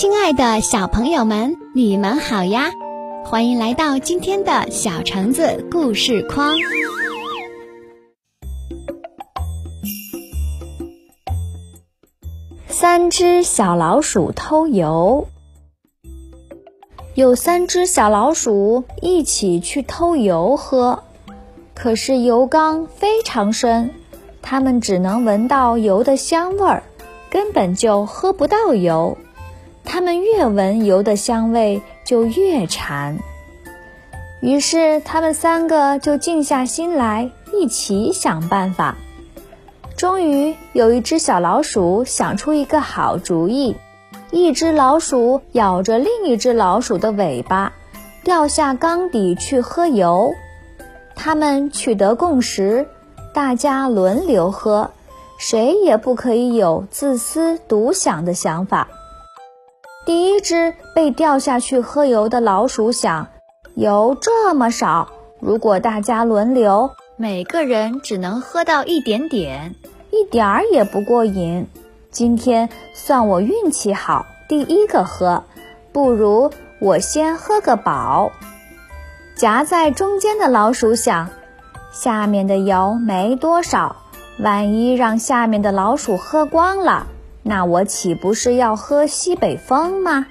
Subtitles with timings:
[0.00, 2.70] 亲爱的小朋友们，你们好呀！
[3.24, 6.54] 欢迎来到今天的小橙子故事框。
[12.68, 15.26] 三只小老鼠偷油。
[17.16, 21.02] 有三只小老鼠一起去偷油喝，
[21.74, 23.90] 可是油缸非常深，
[24.42, 26.84] 它们只能闻到油的香味儿，
[27.28, 29.18] 根本就喝不到油。
[29.90, 33.18] 它们越闻油的香味就越馋，
[34.40, 38.96] 于是他们三个就静下心来，一起想办法。
[39.96, 43.76] 终于有一只小老鼠想出一个好主意，
[44.30, 47.72] 一只老鼠咬着另一只老鼠的尾巴，
[48.22, 50.34] 掉下缸底去喝油。
[51.16, 52.86] 他们取得共识，
[53.32, 54.90] 大家轮流喝，
[55.38, 58.86] 谁也不可以有自私独享的想法。
[60.08, 63.26] 第一只被掉下去喝油的老鼠想：
[63.74, 69.74] 油这么少，如果大家轮流，每个人只能喝到一点点，
[70.10, 71.66] 一点儿也不过瘾。
[72.10, 75.44] 今天算我运气好，第一个喝，
[75.92, 78.32] 不如我先喝个饱。
[79.36, 81.28] 夹在中间的老鼠想：
[81.92, 83.96] 下面的油没多少，
[84.38, 87.06] 万一让下面的老鼠喝光了。
[87.48, 90.26] 那我岂不是要喝西北风吗？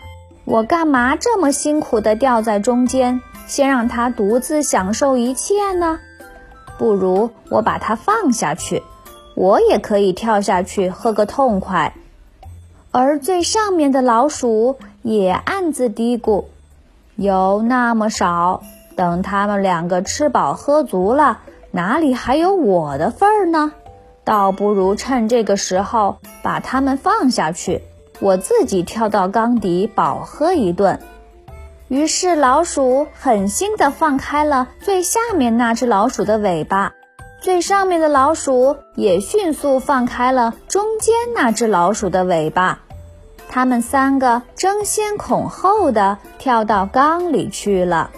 [0.46, 6.00] 我干嘛这么辛苦地吊在中间，先让它独自享受一切呢？
[6.78, 8.84] 不如我把它放下去，
[9.34, 11.96] 我也可以跳下去喝个痛快。
[12.92, 16.46] 而最上面的老鼠也暗自嘀咕：
[17.16, 18.62] 油那么少，
[18.96, 21.40] 等他们两个吃饱喝足了，
[21.72, 23.72] 哪里还有我的份儿呢？
[24.28, 27.82] 倒不如趁这个时候把它们放下去，
[28.20, 31.00] 我自己跳到缸底饱喝一顿。
[31.88, 36.92] 于是老鼠狠心地放开了最下面那只老鼠的尾巴，
[37.40, 42.80] 最上面的老鼠也迅速放开了中间那只老鼠的尾巴。
[43.48, 48.12] 它们三个争先恐后地跳到缸里去了。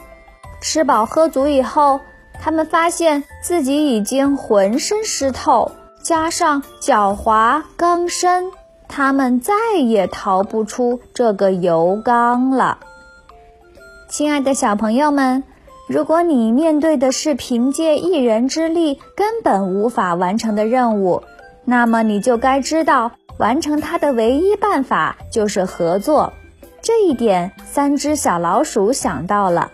[0.59, 2.02] 吃饱喝足以后，
[2.41, 5.72] 它们发现自己已经浑身湿透。
[6.09, 8.46] 加上狡猾刚深，
[8.88, 12.80] 他们再也逃不出这个油缸了。
[14.09, 15.44] 亲爱的小朋友们，
[15.88, 21.22] 如果你面对的是凭借一人之力根本无法完成的任务，
[21.64, 26.34] 那么你就该知道，完成它的唯一办法就是合作。
[26.81, 29.70] 这一点，三只小老鼠想到了，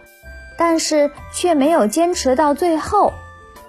[0.57, 3.13] 但是却没有坚持到最后。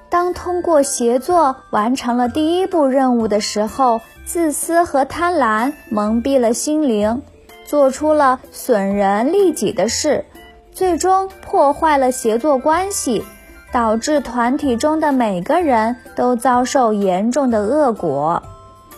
[0.08, 7.22] 当通过协作完成了第一步任务的时候，自私和贪婪蒙蔽了心灵，
[7.64, 10.24] 做出了损人利己的事，
[10.72, 13.24] 最终破坏了协作关系，
[13.72, 18.42] 导致团体中的每个人都遭受严重的恶果。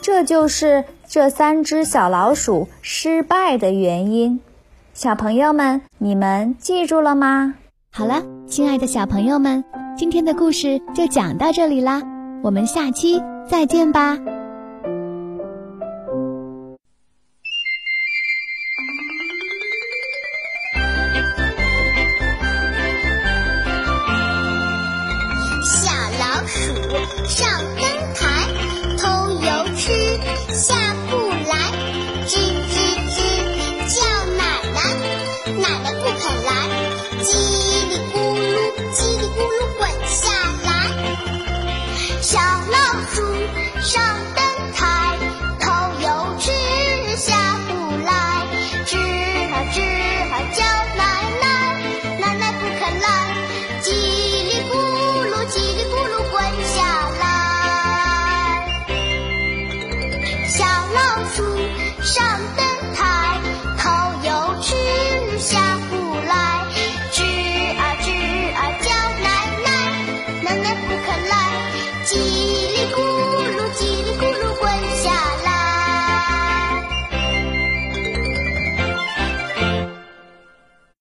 [0.00, 4.40] 这就是这三只小老鼠失败的原因。
[4.94, 7.54] 小朋友们，你们记住了吗？
[7.90, 9.64] 好了，亲爱的小朋友们。
[9.98, 12.00] 今天的故事就讲到这里啦，
[12.40, 13.20] 我们下期
[13.50, 14.16] 再见吧。